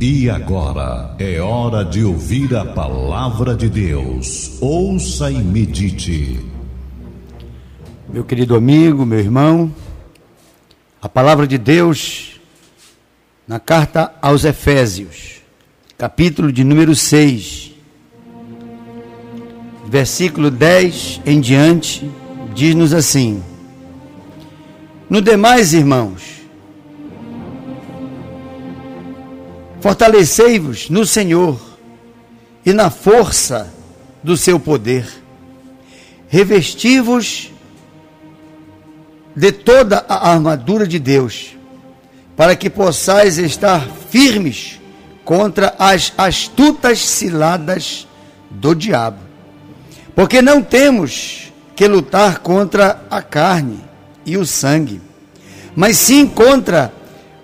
[0.00, 4.56] E agora é hora de ouvir a palavra de Deus.
[4.60, 6.38] Ouça e medite.
[8.08, 9.74] Meu querido amigo, meu irmão,
[11.02, 12.40] a palavra de Deus
[13.46, 15.42] na carta aos Efésios,
[15.96, 17.72] capítulo de número 6,
[19.88, 22.08] versículo 10 em diante,
[22.54, 23.42] diz-nos assim:
[25.10, 26.37] No demais, irmãos,
[29.80, 31.60] Fortalecei-vos no Senhor
[32.66, 33.72] e na força
[34.22, 35.06] do seu poder.
[36.28, 37.52] Revesti-vos
[39.34, 41.56] de toda a armadura de Deus,
[42.36, 44.80] para que possais estar firmes
[45.24, 48.06] contra as astutas ciladas
[48.50, 49.18] do diabo.
[50.14, 53.84] Porque não temos que lutar contra a carne
[54.26, 55.00] e o sangue,
[55.76, 56.92] mas sim contra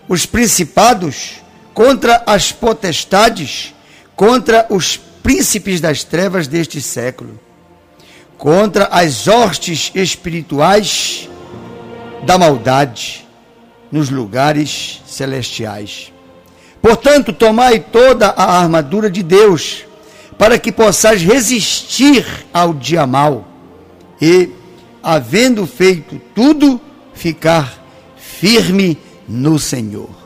[0.08, 1.43] os principados
[1.74, 3.74] contra as potestades,
[4.14, 7.38] contra os príncipes das trevas deste século,
[8.38, 11.28] contra as hostes espirituais
[12.24, 13.26] da maldade
[13.90, 16.12] nos lugares celestiais.
[16.80, 19.84] Portanto, tomai toda a armadura de Deus,
[20.38, 23.48] para que possais resistir ao dia mal
[24.20, 24.50] e,
[25.02, 26.80] havendo feito tudo,
[27.14, 27.82] ficar
[28.16, 30.23] firme no Senhor.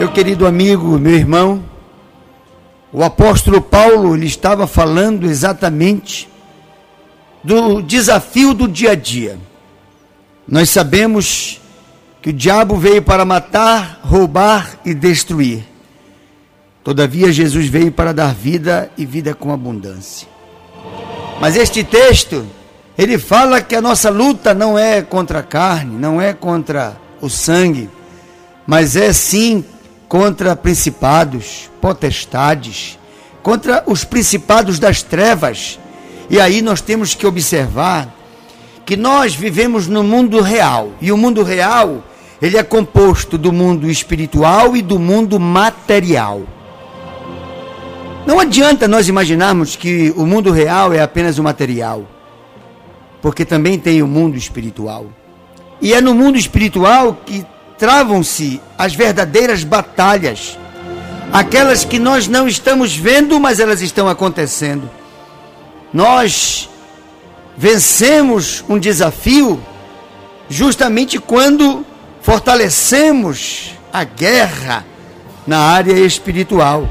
[0.00, 1.62] Meu querido amigo, meu irmão,
[2.90, 6.26] o apóstolo Paulo ele estava falando exatamente
[7.44, 9.38] do desafio do dia a dia.
[10.48, 11.60] Nós sabemos
[12.22, 15.64] que o diabo veio para matar, roubar e destruir.
[16.82, 20.26] Todavia, Jesus veio para dar vida e vida com abundância.
[21.38, 22.46] Mas este texto,
[22.96, 27.28] ele fala que a nossa luta não é contra a carne, não é contra o
[27.28, 27.90] sangue,
[28.66, 29.62] mas é sim
[30.10, 32.98] contra principados, potestades,
[33.44, 35.78] contra os principados das trevas.
[36.28, 38.12] E aí nós temos que observar
[38.84, 42.02] que nós vivemos no mundo real, e o mundo real,
[42.42, 46.42] ele é composto do mundo espiritual e do mundo material.
[48.26, 52.04] Não adianta nós imaginarmos que o mundo real é apenas o material,
[53.22, 55.06] porque também tem o mundo espiritual.
[55.80, 57.46] E é no mundo espiritual que
[57.80, 60.58] travam-se as verdadeiras batalhas,
[61.32, 64.88] aquelas que nós não estamos vendo, mas elas estão acontecendo.
[65.90, 66.68] Nós
[67.56, 69.58] vencemos um desafio
[70.46, 71.84] justamente quando
[72.20, 74.84] fortalecemos a guerra
[75.46, 76.86] na área espiritual.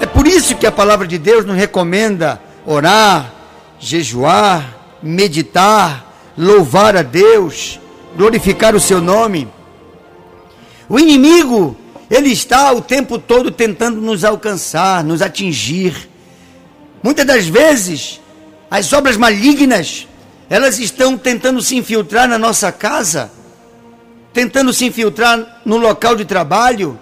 [0.00, 3.32] É por isso que a palavra de Deus nos recomenda orar,
[3.80, 6.06] jejuar, meditar,
[6.38, 7.80] louvar a Deus,
[8.16, 9.48] glorificar o seu nome.
[10.90, 11.76] O inimigo,
[12.10, 16.10] ele está o tempo todo tentando nos alcançar, nos atingir.
[17.00, 18.20] Muitas das vezes,
[18.68, 20.08] as obras malignas,
[20.50, 23.30] elas estão tentando se infiltrar na nossa casa,
[24.32, 26.98] tentando se infiltrar no local de trabalho,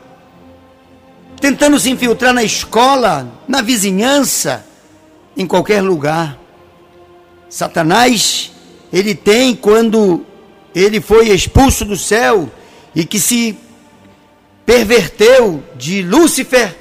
[1.41, 4.67] tentando se infiltrar na escola, na vizinhança,
[5.35, 6.39] em qualquer lugar.
[7.49, 8.53] Satanás,
[8.93, 10.27] ele tem quando
[10.75, 12.51] ele foi expulso do céu
[12.95, 13.57] e que se
[14.69, 16.77] perverteu de Lúcifer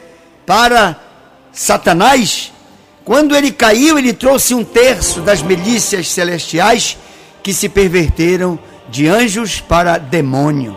[0.45, 0.99] para
[1.53, 2.51] Satanás,
[3.05, 6.97] quando ele caiu, ele trouxe um terço das milícias celestiais
[7.41, 8.59] que se perverteram
[8.89, 10.75] de anjos para demônio.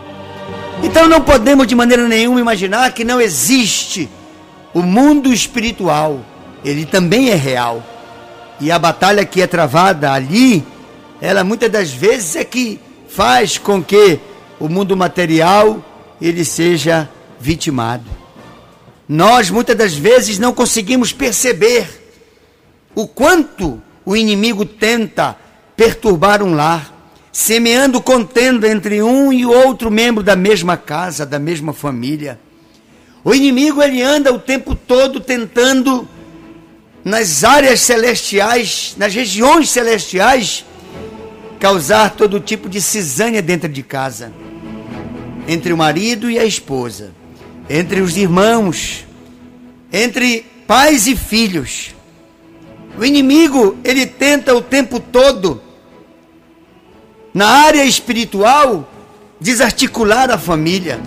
[0.81, 4.09] Então não podemos de maneira nenhuma imaginar que não existe
[4.73, 6.21] o mundo espiritual.
[6.63, 7.83] Ele também é real.
[8.57, 10.65] E a batalha que é travada ali,
[11.19, 12.79] ela muitas das vezes é que
[13.09, 14.17] faz com que
[14.57, 15.90] o mundo material
[16.21, 17.09] ele seja
[17.39, 18.05] vitimado.
[19.09, 21.89] Nós muitas das vezes não conseguimos perceber
[22.93, 25.35] o quanto o inimigo tenta
[25.75, 26.93] perturbar um lar,
[27.31, 32.39] semeando contenda entre um e outro membro da mesma casa, da mesma família.
[33.23, 36.07] O inimigo ele anda o tempo todo tentando
[37.03, 40.65] nas áreas celestiais, nas regiões celestiais,
[41.59, 44.31] causar todo tipo de cisânia dentro de casa
[45.47, 47.11] entre o marido e a esposa,
[47.69, 49.05] entre os irmãos,
[49.91, 51.93] entre pais e filhos.
[52.97, 55.61] O inimigo, ele tenta o tempo todo,
[57.33, 58.89] na área espiritual,
[59.39, 60.99] desarticular a família,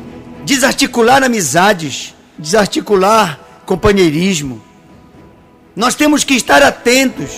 [0.44, 4.62] desarticular amizades, desarticular companheirismo.
[5.76, 7.32] Nós temos que estar atentos.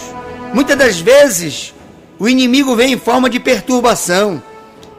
[0.52, 1.74] Muitas das vezes,
[2.18, 4.42] o inimigo vem em forma de perturbação.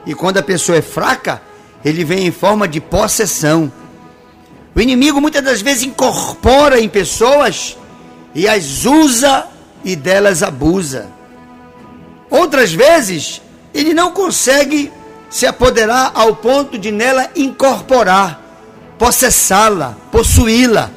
[0.05, 1.41] E quando a pessoa é fraca,
[1.83, 3.71] ele vem em forma de possessão.
[4.75, 7.77] O inimigo muitas das vezes incorpora em pessoas
[8.33, 9.47] e as usa
[9.83, 11.07] e delas abusa.
[12.29, 13.41] Outras vezes,
[13.74, 14.91] ele não consegue
[15.29, 18.41] se apoderar ao ponto de nela incorporar,
[18.97, 20.91] possessá-la, possuí-la.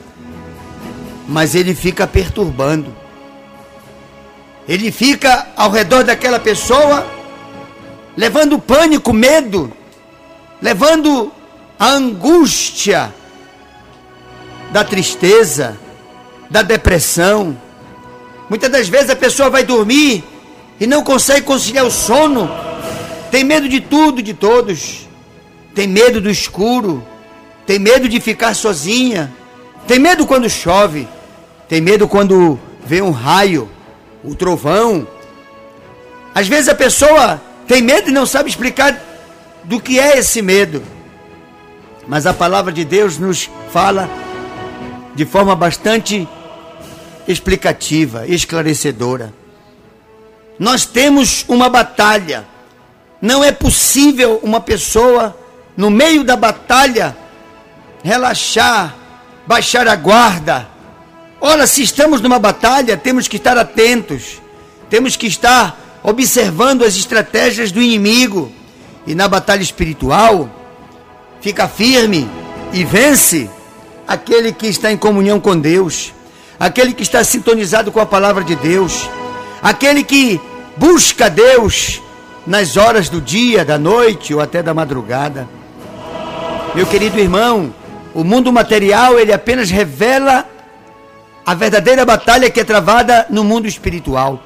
[1.28, 2.94] Mas ele fica perturbando.
[4.68, 7.06] Ele fica ao redor daquela pessoa,
[8.16, 9.72] levando pânico, medo,
[10.60, 11.32] levando
[11.78, 13.12] a angústia
[14.70, 15.78] da tristeza,
[16.48, 17.56] da depressão.
[18.48, 20.24] Muitas das vezes a pessoa vai dormir
[20.78, 22.50] e não consegue conciliar o sono,
[23.30, 25.08] tem medo de tudo, de todos,
[25.74, 27.04] tem medo do escuro,
[27.66, 29.32] tem medo de ficar sozinha,
[29.86, 31.06] tem medo quando chove,
[31.68, 33.70] tem medo quando vê um raio,
[34.24, 35.06] o um trovão.
[36.34, 39.09] Às vezes a pessoa tem medo e não sabe explicar
[39.64, 40.82] do que é esse medo.
[42.06, 44.08] Mas a palavra de Deus nos fala
[45.14, 46.28] de forma bastante
[47.26, 49.32] explicativa, esclarecedora.
[50.58, 52.46] Nós temos uma batalha.
[53.20, 55.36] Não é possível uma pessoa,
[55.76, 57.16] no meio da batalha,
[58.02, 58.94] relaxar,
[59.46, 60.68] baixar a guarda.
[61.40, 64.40] Ora, se estamos numa batalha, temos que estar atentos,
[64.88, 68.52] temos que estar observando as estratégias do inimigo.
[69.10, 70.48] E na batalha espiritual,
[71.40, 72.30] fica firme
[72.72, 73.50] e vence
[74.06, 76.14] aquele que está em comunhão com Deus,
[76.60, 79.10] aquele que está sintonizado com a palavra de Deus,
[79.60, 80.40] aquele que
[80.76, 82.00] busca Deus
[82.46, 85.48] nas horas do dia, da noite ou até da madrugada.
[86.72, 87.74] Meu querido irmão,
[88.14, 90.48] o mundo material ele apenas revela
[91.44, 94.40] a verdadeira batalha que é travada no mundo espiritual.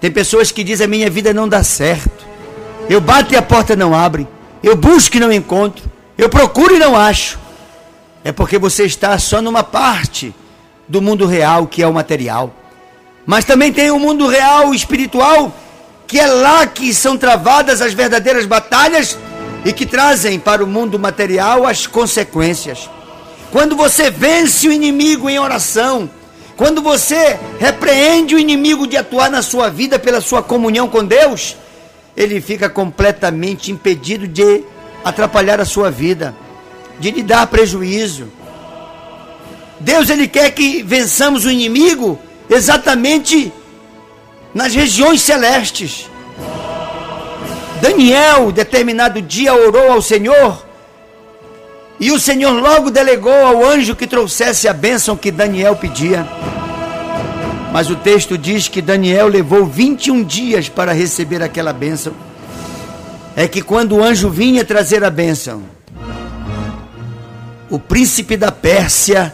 [0.00, 2.19] Tem pessoas que dizem a minha vida não dá certo.
[2.90, 4.26] Eu bato e a porta não abre.
[4.64, 5.88] Eu busco e não encontro.
[6.18, 7.38] Eu procuro e não acho.
[8.24, 10.34] É porque você está só numa parte
[10.88, 12.52] do mundo real que é o material.
[13.24, 15.54] Mas também tem o mundo real espiritual,
[16.04, 19.16] que é lá que são travadas as verdadeiras batalhas
[19.64, 22.90] e que trazem para o mundo material as consequências.
[23.52, 26.10] Quando você vence o inimigo em oração,
[26.56, 31.56] quando você repreende o inimigo de atuar na sua vida pela sua comunhão com Deus,
[32.16, 34.62] ele fica completamente impedido de
[35.04, 36.34] atrapalhar a sua vida,
[36.98, 38.28] de lhe dar prejuízo.
[39.78, 42.18] Deus ele quer que vençamos o inimigo
[42.48, 43.52] exatamente
[44.52, 46.10] nas regiões celestes.
[47.80, 50.66] Daniel, determinado dia, orou ao Senhor,
[51.98, 56.26] e o Senhor logo delegou ao anjo que trouxesse a bênção que Daniel pedia.
[57.72, 62.12] Mas o texto diz que Daniel levou 21 dias para receber aquela bênção.
[63.36, 65.62] É que quando o anjo vinha trazer a bênção,
[67.68, 69.32] o príncipe da Pérsia,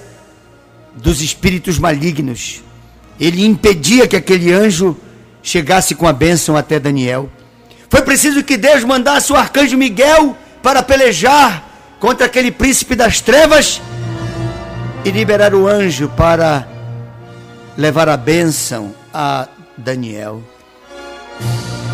[0.94, 2.62] dos espíritos malignos,
[3.19, 4.94] ele impedia que aquele anjo
[5.43, 7.31] chegasse com a bênção até Daniel.
[7.89, 11.65] Foi preciso que Deus mandasse o arcanjo Miguel para pelejar
[11.99, 13.81] contra aquele príncipe das trevas
[15.05, 16.75] e liberar o anjo para
[17.76, 20.43] levar a bênção a Daniel.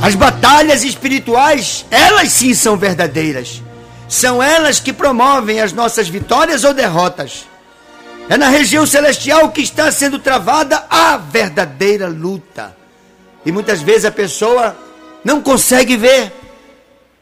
[0.00, 3.62] As batalhas espirituais, elas sim são verdadeiras.
[4.08, 7.46] São elas que promovem as nossas vitórias ou derrotas.
[8.28, 12.76] É na região celestial que está sendo travada a verdadeira luta.
[13.44, 14.76] E muitas vezes a pessoa
[15.24, 16.32] não consegue ver,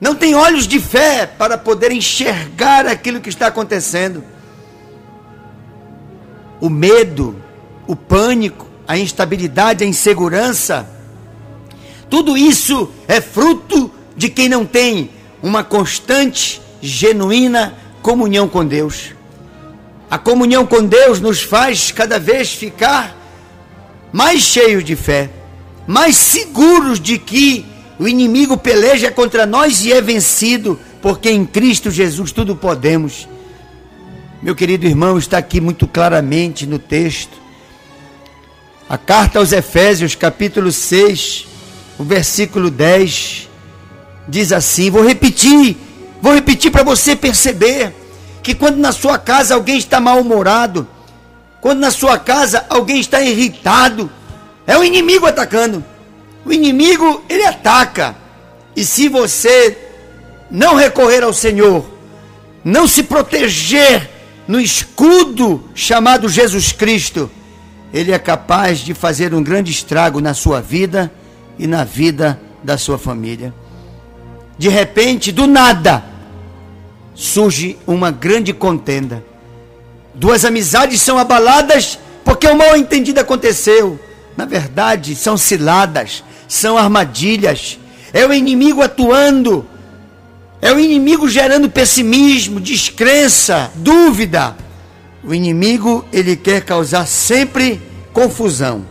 [0.01, 4.25] não tem olhos de fé para poder enxergar aquilo que está acontecendo.
[6.61, 7.43] O medo,
[7.91, 10.89] o pânico, a instabilidade, a insegurança,
[12.09, 15.11] tudo isso é fruto de quem não tem
[15.43, 19.11] uma constante, genuína comunhão com Deus.
[20.09, 23.17] A comunhão com Deus nos faz cada vez ficar
[24.13, 25.29] mais cheios de fé,
[25.85, 27.67] mais seguros de que
[27.99, 33.27] o inimigo peleja contra nós e é vencido, porque em Cristo Jesus tudo podemos.
[34.41, 37.50] Meu querido irmão, está aqui muito claramente no texto.
[38.91, 41.47] A carta aos Efésios, capítulo 6,
[41.97, 43.49] o versículo 10,
[44.27, 45.77] diz assim: Vou repetir,
[46.21, 47.95] vou repetir para você perceber
[48.43, 50.89] que quando na sua casa alguém está mal-humorado,
[51.61, 54.11] quando na sua casa alguém está irritado,
[54.67, 55.85] é o inimigo atacando.
[56.45, 58.17] O inimigo, ele ataca.
[58.75, 59.79] E se você
[60.51, 61.89] não recorrer ao Senhor,
[62.65, 64.11] não se proteger
[64.49, 67.31] no escudo chamado Jesus Cristo,
[67.93, 71.11] ele é capaz de fazer um grande estrago na sua vida
[71.59, 73.53] e na vida da sua família.
[74.57, 76.05] De repente, do nada,
[77.15, 79.25] surge uma grande contenda.
[80.15, 83.99] Duas amizades são abaladas porque o mal entendido aconteceu.
[84.37, 87.79] Na verdade, são ciladas, são armadilhas.
[88.13, 89.67] É o inimigo atuando.
[90.63, 94.57] É o inimigo gerando pessimismo, descrença, dúvida.
[95.23, 97.81] O inimigo, ele quer causar sempre
[98.13, 98.85] confusão.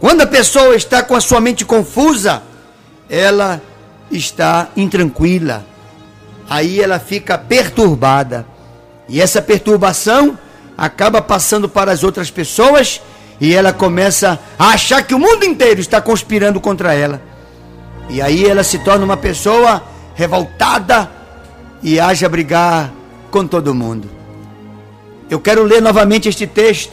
[0.00, 2.42] Quando a pessoa está com a sua mente confusa,
[3.08, 3.62] ela
[4.10, 5.64] está intranquila.
[6.48, 8.46] Aí ela fica perturbada.
[9.08, 10.38] E essa perturbação
[10.76, 13.00] acaba passando para as outras pessoas
[13.40, 17.22] e ela começa a achar que o mundo inteiro está conspirando contra ela.
[18.08, 19.82] E aí ela se torna uma pessoa
[20.14, 21.10] revoltada
[21.82, 22.92] e age a brigar
[23.30, 24.23] com todo mundo.
[25.28, 26.92] Eu quero ler novamente este texto,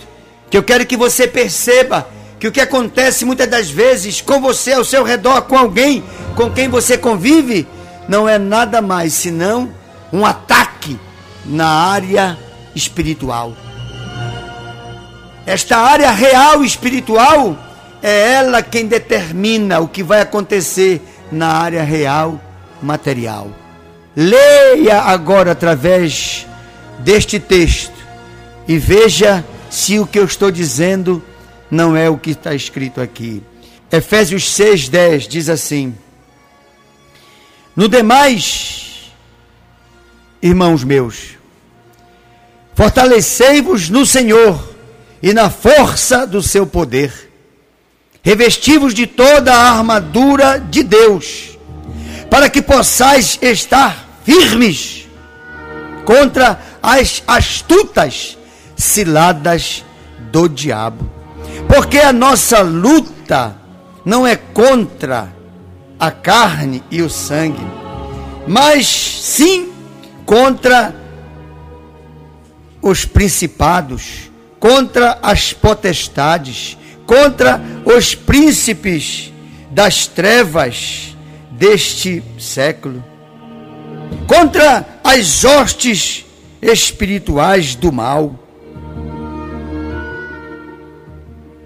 [0.50, 2.08] que eu quero que você perceba
[2.40, 6.04] que o que acontece muitas das vezes com você ao seu redor, com alguém
[6.36, 7.68] com quem você convive,
[8.08, 9.72] não é nada mais senão
[10.12, 11.00] um ataque
[11.46, 12.38] na área
[12.76, 13.54] espiritual.
[15.46, 17.58] Esta área real espiritual
[18.02, 22.40] é ela quem determina o que vai acontecer na área real
[22.82, 23.50] material.
[24.16, 26.46] Leia agora através
[27.00, 28.01] deste texto
[28.68, 31.24] e veja se o que eu estou dizendo
[31.70, 33.42] não é o que está escrito aqui.
[33.92, 35.96] Efésios 6,10 diz assim:
[37.76, 39.12] No demais,
[40.42, 41.38] irmãos meus,
[42.74, 44.76] fortalecei-vos no Senhor
[45.24, 47.32] e na força do seu poder,
[48.24, 51.58] revestivos de toda a armadura de Deus,
[52.30, 55.08] para que possais estar firmes
[56.06, 58.38] contra as astutas
[58.82, 59.86] ciladas
[60.32, 61.10] do diabo.
[61.68, 63.56] Porque a nossa luta
[64.04, 65.34] não é contra
[66.00, 67.66] a carne e o sangue,
[68.48, 69.72] mas sim
[70.26, 70.96] contra
[72.82, 79.32] os principados, contra as potestades, contra os príncipes
[79.70, 81.16] das trevas
[81.52, 83.04] deste século,
[84.26, 86.26] contra as hostes
[86.62, 88.41] espirituais do mal.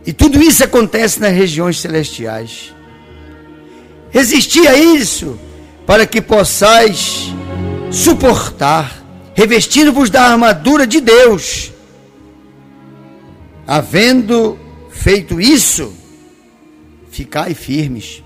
[0.06, 2.74] E tudo isso acontece nas regiões celestiais.
[4.14, 5.40] Existia isso
[5.86, 7.34] para que possais
[7.92, 11.72] suportar, revestindo-vos da armadura de Deus.
[13.68, 14.60] Havendo
[14.92, 15.92] feito isso,
[17.10, 18.24] ficai firmes.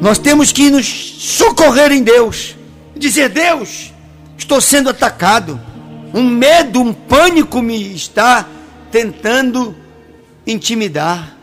[0.00, 2.54] Nós temos que nos socorrer em Deus,
[2.94, 3.92] dizer: Deus,
[4.36, 5.58] estou sendo atacado,
[6.12, 8.46] um medo, um pânico me está
[8.90, 9.81] tentando
[10.46, 11.36] intimidar.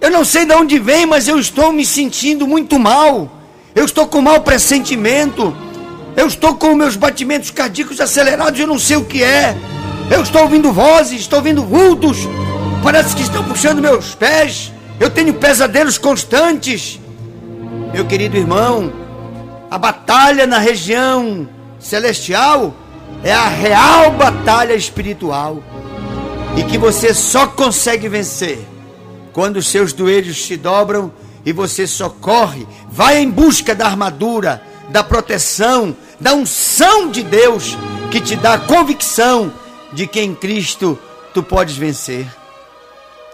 [0.00, 3.30] Eu não sei de onde vem, mas eu estou me sentindo muito mal.
[3.74, 5.54] Eu estou com mau pressentimento.
[6.16, 9.56] Eu estou com meus batimentos cardíacos acelerados, eu não sei o que é.
[10.10, 12.18] Eu estou ouvindo vozes, estou ouvindo vultos.
[12.82, 14.72] Parece que estão puxando meus pés.
[14.98, 16.98] Eu tenho pesadelos constantes.
[17.92, 18.92] Meu querido irmão,
[19.70, 22.74] a batalha na região celestial
[23.22, 25.62] é a real batalha espiritual
[26.56, 28.58] e que você só consegue vencer
[29.32, 31.12] quando os seus joelhos se dobram
[31.44, 37.76] e você socorre, vai em busca da armadura, da proteção, da unção de Deus
[38.10, 39.52] que te dá a convicção
[39.92, 40.98] de que em Cristo
[41.32, 42.26] tu podes vencer.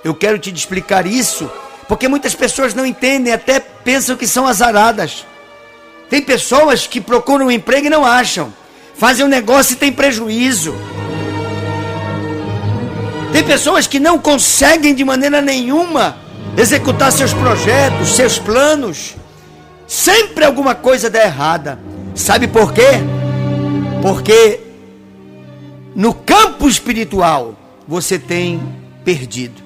[0.05, 1.51] Eu quero te explicar isso,
[1.89, 5.27] porque muitas pessoas não entendem, até pensam que são azaradas.
[6.09, 8.53] Tem pessoas que procuram um emprego e não acham,
[8.97, 10.75] fazem um negócio e tem prejuízo.
[13.33, 16.17] Tem pessoas que não conseguem de maneira nenhuma
[16.57, 19.15] executar seus projetos, seus planos.
[19.87, 21.79] Sempre alguma coisa dá errada.
[22.15, 23.01] Sabe por quê?
[24.01, 24.61] Porque
[25.95, 27.55] no campo espiritual
[27.87, 28.61] você tem
[29.05, 29.63] perdido.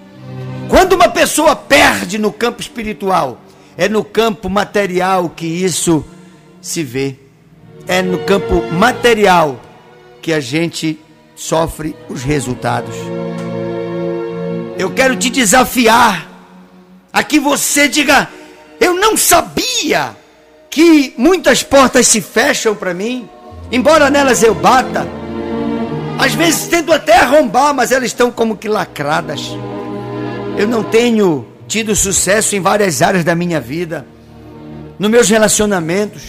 [0.68, 3.40] Quando uma pessoa perde no campo espiritual,
[3.76, 6.04] é no campo material que isso
[6.60, 7.16] se vê.
[7.88, 9.60] É no campo material
[10.20, 10.98] que a gente
[11.34, 12.94] sofre os resultados.
[14.80, 16.26] Eu quero te desafiar
[17.12, 18.26] a que você diga:
[18.80, 20.16] Eu não sabia
[20.70, 23.28] que muitas portas se fecham para mim,
[23.70, 25.06] embora nelas eu bata.
[26.18, 29.50] Às vezes tento até arrombar, mas elas estão como que lacradas.
[30.56, 34.06] Eu não tenho tido sucesso em várias áreas da minha vida,
[34.99, 36.22] nos meus relacionamentos.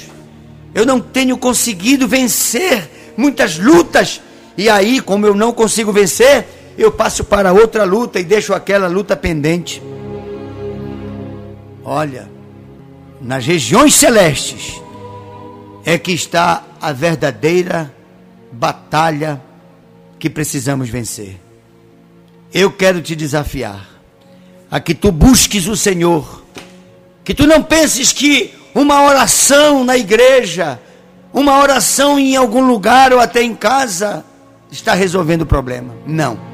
[0.76, 4.20] Eu não tenho conseguido vencer muitas lutas.
[4.58, 6.46] E aí, como eu não consigo vencer,
[6.78, 9.82] eu passo para outra luta e deixo aquela luta pendente.
[11.84, 12.30] Olha,
[13.20, 14.82] nas regiões celestes
[15.86, 17.94] é que está a verdadeira
[18.52, 19.42] batalha
[20.20, 21.40] que precisamos vencer.
[22.54, 23.88] Eu quero te desafiar
[24.70, 26.44] a que tu busques o Senhor,
[27.24, 30.80] que tu não penses que uma oração na igreja,
[31.34, 34.24] uma oração em algum lugar ou até em casa
[34.72, 35.94] está resolvendo o problema.
[36.06, 36.51] Não.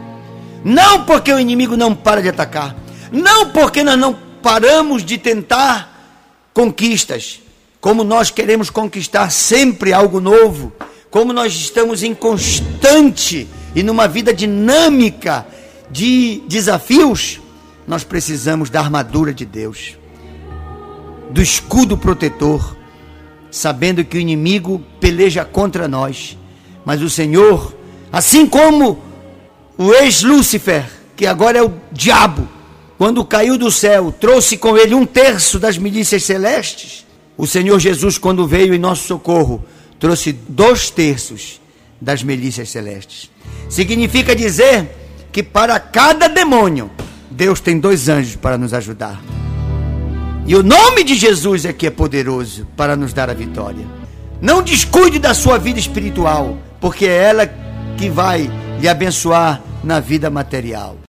[0.67, 2.75] Não porque o inimigo não para de atacar.
[3.09, 6.19] Não porque nós não paramos de tentar
[6.53, 7.39] conquistas.
[7.79, 10.73] Como nós queremos conquistar sempre algo novo.
[11.09, 15.47] Como nós estamos em constante e numa vida dinâmica
[15.89, 17.39] de desafios,
[17.87, 19.97] nós precisamos da armadura de Deus,
[21.31, 22.75] do escudo protetor,
[23.49, 26.37] sabendo que o inimigo peleja contra nós,
[26.83, 27.73] mas o Senhor,
[28.11, 29.06] assim como
[29.77, 32.47] o ex-Lúcifer, que agora é o diabo,
[32.97, 37.05] quando caiu do céu, trouxe com ele um terço das milícias celestes,
[37.37, 39.63] o Senhor Jesus, quando veio em nosso socorro,
[39.99, 41.61] trouxe dois terços
[42.01, 43.29] das milícias celestes.
[43.69, 44.89] Significa dizer
[45.31, 46.89] que para cada demônio,
[47.29, 49.21] Deus tem dois anjos para nos ajudar.
[50.47, 53.85] E o nome de Jesus é que é poderoso para nos dar a vitória.
[54.41, 57.53] Não descuide da sua vida espiritual, porque é ela
[57.97, 60.97] que vai lhe abençoar na vida material.